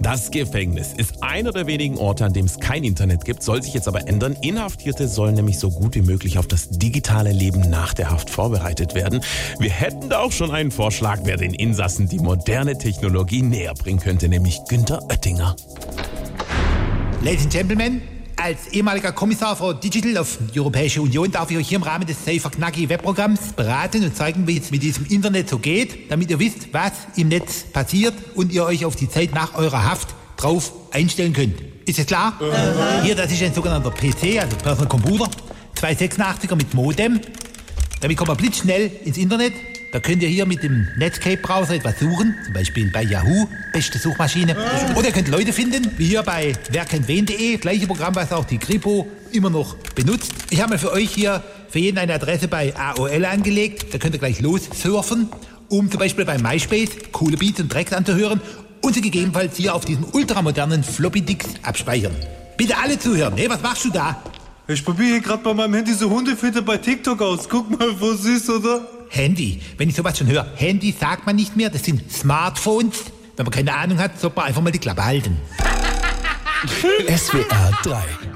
[0.00, 3.72] Das Gefängnis ist einer der wenigen Orte, an dem es kein Internet gibt, soll sich
[3.72, 4.36] jetzt aber ändern.
[4.42, 8.94] Inhaftierte sollen nämlich so gut wie möglich auf das digitale Leben nach der Haft vorbereitet
[8.94, 9.20] werden.
[9.58, 14.00] Wir hätten da auch schon einen Vorschlag, wer den Insassen die moderne Technologie näher bringen
[14.00, 15.54] könnte, nämlich Günter Oettinger.
[17.22, 18.02] Ladies and Gentlemen,
[18.36, 22.06] als ehemaliger Kommissar für Digital of die Europäische Union darf ich euch hier im Rahmen
[22.06, 26.30] des Safer Knacki Webprogramms beraten und zeigen, wie es mit diesem Internet so geht, damit
[26.30, 30.08] ihr wisst, was im Netz passiert und ihr euch auf die Zeit nach eurer Haft
[30.36, 31.56] drauf einstellen könnt.
[31.86, 32.38] Ist es klar?
[33.02, 35.30] Hier, das ist ein sogenannter PC, also Personal Computer,
[35.80, 37.20] 286er mit Modem.
[38.00, 39.54] Damit kommt man blitzschnell ins Internet.
[39.92, 44.56] Da könnt ihr hier mit dem Netscape-Browser etwas suchen, zum Beispiel bei Yahoo, beste Suchmaschine.
[44.94, 49.06] Oder ihr könnt Leute finden, wie hier bei werkenntwen.de, gleiche Programm, was auch die Kripo
[49.32, 50.32] immer noch benutzt.
[50.50, 53.94] Ich habe mir für euch hier für jeden eine Adresse bei AOL angelegt.
[53.94, 55.28] Da könnt ihr gleich lossurfen,
[55.68, 58.40] um zum Beispiel bei MySpace coole Beats und Tracks anzuhören
[58.82, 62.14] und sie gegebenenfalls hier auf diesem ultramodernen Floppy-Dicks abspeichern.
[62.56, 63.34] Bitte alle zuhören.
[63.36, 64.22] Hey, was machst du da?
[64.68, 67.48] Ich probiere hier gerade bei meinem Handy so Hundefilter bei TikTok aus.
[67.48, 68.95] Guck mal, wo süß, oder?
[69.08, 69.60] Handy.
[69.78, 73.04] Wenn ich sowas schon höre, Handy sagt man nicht mehr, das sind Smartphones.
[73.36, 75.36] Wenn man keine Ahnung hat, sollte man einfach mal die Klappe halten.
[77.08, 78.35] SWR 3